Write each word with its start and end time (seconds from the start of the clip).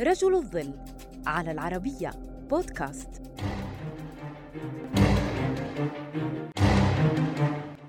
رجل 0.00 0.34
الظل 0.34 0.74
على 1.26 1.50
العربية 1.52 2.10
بودكاست. 2.50 3.22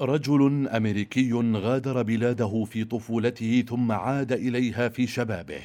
رجل 0.02 0.68
أمريكي 0.68 1.34
غادر 1.34 2.02
بلاده 2.02 2.64
في 2.64 2.84
طفولته 2.84 3.64
ثم 3.70 3.92
عاد 3.92 4.32
إليها 4.32 4.90
في 4.90 5.08
شبابه 5.08 5.62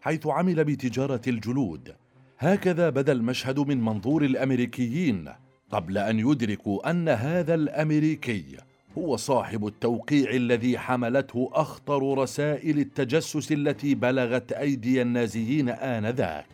حيث 0.00 0.26
عمل 0.26 0.64
بتجارة 0.64 1.22
الجلود. 1.26 1.94
هكذا 2.38 2.90
بدا 2.90 3.12
المشهد 3.12 3.58
من 3.58 3.80
منظور 3.80 4.24
الأمريكيين 4.24 5.28
قبل 5.70 5.98
أن 5.98 6.18
يدركوا 6.18 6.90
أن 6.90 7.08
هذا 7.08 7.54
الأمريكي 7.54 8.56
هو 8.98 9.16
صاحب 9.16 9.66
التوقيع 9.66 10.30
الذي 10.30 10.78
حملته 10.78 11.50
أخطر 11.52 12.18
رسائل 12.18 12.78
التجسس 12.78 13.52
التي 13.52 13.94
بلغت 13.94 14.52
أيدي 14.52 15.02
النازيين 15.02 15.68
آنذاك 15.68 16.46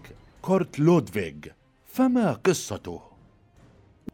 كورت 0.42 0.78
لودفيغ 0.78 1.34
فما 1.86 2.32
قصته؟ 2.32 3.00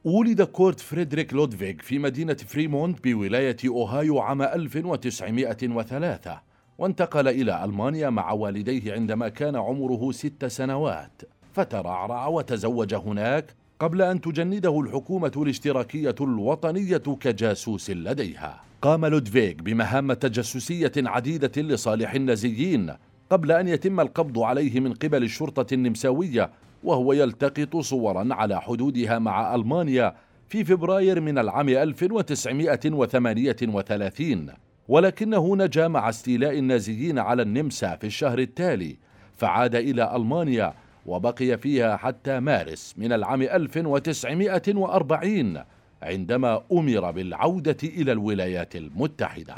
ولد 0.05 0.43
كورت 0.43 0.81
فريدريك 0.81 1.33
لودفيغ 1.35 1.75
في 1.81 1.99
مدينة 1.99 2.35
فريمونت 2.35 3.05
بولاية 3.05 3.57
أوهايو 3.67 4.19
عام 4.19 4.43
1903 4.43 6.41
وانتقل 6.79 7.29
إلى 7.29 7.65
ألمانيا 7.65 8.11
مع 8.11 8.33
والديه 8.33 8.93
عندما 8.93 9.29
كان 9.29 9.57
عمره 9.57 10.13
ست 10.13 10.45
سنوات 10.45 11.23
فترعرع 11.53 12.27
وتزوج 12.27 12.95
هناك 12.95 13.55
قبل 13.81 14.03
أن 14.03 14.21
تجنده 14.21 14.81
الحكومة 14.81 15.33
الاشتراكية 15.37 16.15
الوطنية 16.21 16.97
كجاسوس 16.97 17.91
لديها. 17.91 18.61
قام 18.83 19.07
لودفيغ 19.07 19.53
بمهام 19.53 20.13
تجسسية 20.13 20.93
عديدة 20.97 21.63
لصالح 21.63 22.15
النازيين 22.15 22.93
قبل 23.31 23.53
أن 23.53 23.69
يتم 23.69 24.01
القبض 24.01 24.39
عليه 24.39 24.81
من 24.81 24.93
قبل 24.93 25.23
الشرطة 25.23 25.75
النمساوية 25.75 26.51
وهو 26.85 27.13
يلتقط 27.13 27.77
صورا 27.77 28.35
على 28.35 28.61
حدودها 28.61 29.19
مع 29.19 29.55
ألمانيا 29.55 30.15
في 30.49 30.65
فبراير 30.65 31.21
من 31.21 31.39
العام 31.39 31.69
1938 31.69 34.47
ولكنه 34.89 35.57
نجا 35.57 35.89
مع 35.89 36.09
استيلاء 36.09 36.59
النازيين 36.59 37.19
على 37.19 37.43
النمسا 37.43 37.97
في 37.97 38.07
الشهر 38.07 38.39
التالي 38.39 38.97
فعاد 39.37 39.75
إلى 39.75 40.17
ألمانيا 40.17 40.75
وبقي 41.07 41.59
فيها 41.59 41.97
حتى 41.97 42.41
مارس 42.41 42.95
من 42.99 43.13
العام 43.13 43.43
1940 43.43 45.63
عندما 46.03 46.63
أمر 46.73 47.11
بالعودة 47.11 47.77
إلى 47.85 48.13
الولايات 48.13 48.77
المتحدة. 48.77 49.57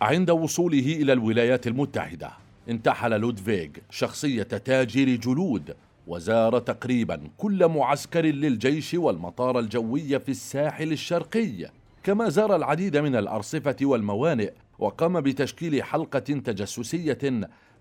عند 0.00 0.30
وصوله 0.30 0.78
إلى 0.78 1.12
الولايات 1.12 1.66
المتحدة 1.66 2.30
انتحل 2.68 3.20
لودفيغ 3.20 3.68
شخصية 3.90 4.42
تاجر 4.42 5.04
جلود 5.04 5.76
وزار 6.06 6.58
تقريبا 6.58 7.20
كل 7.38 7.68
معسكر 7.68 8.24
للجيش 8.24 8.94
والمطار 8.94 9.58
الجوي 9.58 10.20
في 10.20 10.28
الساحل 10.28 10.92
الشرقي. 10.92 11.70
كما 12.04 12.28
زار 12.28 12.56
العديد 12.56 12.96
من 12.96 13.16
الأرصفة 13.16 13.76
والموانئ 13.82 14.52
وقام 14.78 15.20
بتشكيل 15.20 15.82
حلقة 15.82 16.18
تجسسية 16.18 17.18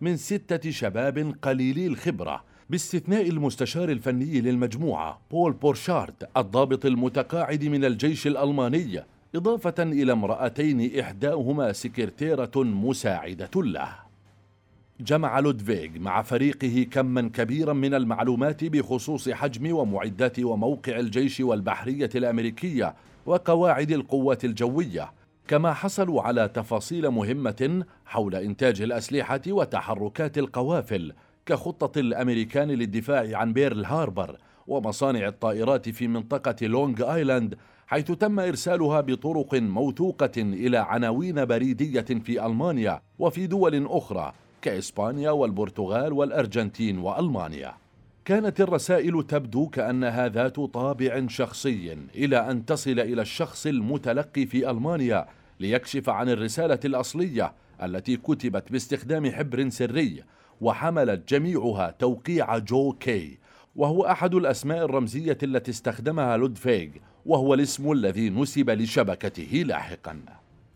من 0.02 0.18
ستة 0.18 0.72
شباب 0.72 1.36
قليلي 1.42 1.88
الخبرة 1.88 2.44
باستثناء 2.70 3.30
المستشار 3.30 3.90
الفني 3.90 4.42
للمجموعة 4.42 5.20
بول 5.32 5.54
بورشارد 5.54 6.28
الضابط 6.38 6.86
المتقاعد 6.86 7.64
من 7.64 7.86
الجيش 7.86 8.28
الألماني 8.28 9.04
إضافة 9.36 9.84
إلى 9.84 10.12
امرأتين 10.12 11.00
إحداهما 11.00 11.74
سكرتيرة 11.74 12.52
مساعدة 12.56 13.50
له. 13.56 13.90
جمع 15.00 15.40
لودفيغ 15.40 15.90
مع 16.00 16.22
فريقه 16.22 16.88
كما 16.92 17.22
كبيرا 17.22 17.74
من 17.74 17.94
المعلومات 17.94 18.64
بخصوص 18.64 19.30
حجم 19.30 19.76
ومعدات 19.76 20.40
وموقع 20.40 21.00
الجيش 21.00 21.40
والبحرية 21.40 22.10
الأمريكية 22.16 22.96
وقواعد 23.26 23.92
القوات 23.92 24.46
الجوية 24.46 25.12
كما 25.48 25.74
حصلوا 25.74 26.22
على 26.22 26.48
تفاصيل 26.48 27.10
مهمة 27.10 27.86
حول 28.06 28.36
إنتاج 28.36 28.82
الأسلحة 28.82 29.42
وتحركات 29.48 30.38
القوافل 30.38 31.14
كخطة 31.48 32.00
الأمريكان 32.00 32.68
للدفاع 32.68 33.38
عن 33.38 33.54
بيرل 33.54 33.86
هاربر 33.86 34.38
ومصانع 34.68 35.28
الطائرات 35.28 35.90
في 35.90 36.08
منطقة 36.08 36.56
لونج 36.68 37.02
آيلاند 37.02 37.58
حيث 37.88 38.12
تم 38.12 38.40
إرسالها 38.40 39.02
بطرق 39.02 39.56
موثوقة 39.56 40.32
إلى 40.38 40.78
عناوين 40.78 41.46
بريدية 41.46 42.02
في 42.02 42.46
ألمانيا 42.46 43.02
وفي 43.20 43.48
دول 43.48 43.86
أخرى 43.86 44.34
كإسبانيا 44.62 45.32
والبرتغال 45.32 46.14
والأرجنتين 46.14 47.00
وألمانيا. 47.00 47.74
كانت 48.26 48.62
الرسائل 48.62 49.24
تبدو 49.28 49.68
كأنها 49.68 50.28
ذات 50.28 50.60
طابع 50.60 51.28
شخصي 51.28 51.98
إلى 52.16 52.52
أن 52.52 52.66
تصل 52.66 53.00
إلى 53.00 53.22
الشخص 53.22 53.68
المتلقي 53.68 54.46
في 54.46 54.70
ألمانيا 54.70 55.26
ليكشف 55.60 56.10
عن 56.10 56.30
الرسالة 56.30 56.80
الأصلية 56.86 57.54
التي 57.84 58.18
كتبت 58.18 58.72
باستخدام 58.72 59.32
حبر 59.32 59.70
سري 59.70 60.24
وحملت 60.62 61.30
جميعها 61.30 61.96
توقيع 62.00 62.58
جو 62.58 62.94
كي 62.94 63.38
وهو 63.76 64.06
أحد 64.06 64.36
الأسماء 64.36 64.86
الرمزية 64.86 65.38
التي 65.44 65.72
استخدمها 65.72 66.38
لودفيغ 66.38 66.90
وهو 67.26 67.54
الاسم 67.54 67.92
الذي 67.92 68.30
نسب 68.30 68.70
لشبكته 68.70 69.64
لاحقا. 69.68 70.20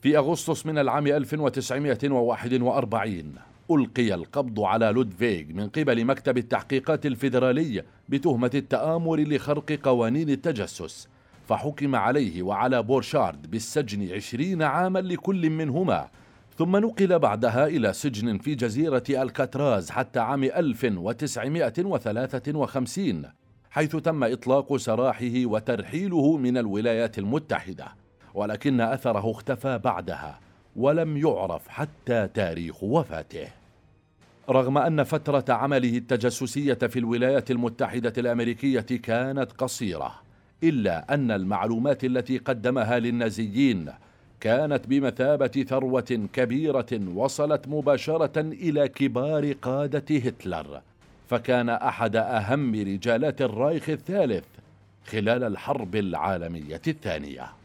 في 0.02 0.18
أغسطس 0.18 0.66
من 0.66 0.78
العام 0.78 1.08
1941 1.08 3.34
ألقي 3.72 4.14
القبض 4.14 4.60
على 4.60 4.86
لودفيغ 4.86 5.44
من 5.54 5.70
قبل 5.70 6.06
مكتب 6.06 6.38
التحقيقات 6.38 7.06
الفيدرالي 7.06 7.84
بتهمة 8.10 8.52
التآمر 8.54 9.20
لخرق 9.20 9.80
قوانين 9.84 10.30
التجسس 10.30 11.08
فحكم 11.48 11.96
عليه 11.96 12.44
وعلى 12.44 12.84
بورشارد 12.84 13.52
بالسجن 13.52 14.14
عشرين 14.14 14.64
عاما 14.64 15.00
لكل 15.00 15.50
منهما 15.50 16.10
ثم 16.58 16.78
نقل 16.78 17.20
بعدها 17.20 17.68
إلى 17.68 17.94
سجن 17.94 18.38
في 18.38 18.56
جزيرة 18.56 19.04
الكاتراز 19.10 19.90
حتى 19.90 20.20
عام 20.20 20.44
1953 20.44 23.24
حيث 23.72 23.96
تم 23.96 24.24
إطلاق 24.24 24.78
سراحه 24.78 25.46
وترحيله 25.46 26.38
من 26.38 26.58
الولايات 26.58 27.20
المتحدة 27.20 27.86
ولكن 28.34 28.82
أثره 28.82 29.32
اختفى 29.32 29.78
بعدها 29.78 30.40
ولم 30.76 31.18
يعرف 31.18 31.68
حتى 31.68 32.28
تاريخ 32.34 32.84
وفاته. 32.84 33.48
رغم 34.50 34.78
أن 34.78 35.04
فترة 35.04 35.46
عمله 35.50 35.98
التجسسية 35.98 36.74
في 36.74 37.00
الولايات 37.00 37.52
المتحدة 37.52 38.14
الأمريكية 38.18 38.80
كانت 38.80 39.52
قصيرة 39.52 40.16
إلا 40.64 41.14
أن 41.14 41.32
المعلومات 41.32 42.04
التي 42.04 42.38
قدمها 42.38 43.00
للنازيين 43.00 43.92
كانت 44.42 44.88
بمثابة 44.88 45.48
ثروة 45.48 46.28
كبيرة 46.34 47.02
وصلت 47.16 47.68
مباشرة 47.68 48.40
إلى 48.40 48.88
كبار 48.88 49.52
قادة 49.52 50.16
هتلر 50.18 50.82
فكان 51.30 51.70
أحد 51.70 52.16
أهم 52.16 52.76
رجالات 52.76 53.42
الرايخ 53.42 53.90
الثالث 53.90 54.44
خلال 55.08 55.44
الحرب 55.44 55.96
العالمية 55.96 56.82
الثانية. 56.88 57.61